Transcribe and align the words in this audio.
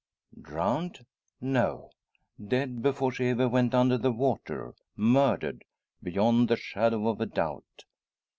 "Drowned? 0.41 1.05
No! 1.39 1.91
Dead 2.43 2.81
before 2.81 3.11
she 3.11 3.25
ever 3.27 3.47
went 3.47 3.75
under 3.75 3.99
the 3.99 4.11
water. 4.11 4.73
Murdered, 4.95 5.63
beyond 6.01 6.47
the 6.47 6.57
shadow 6.57 7.07
of 7.07 7.21
a 7.21 7.27
doubt." 7.27 7.85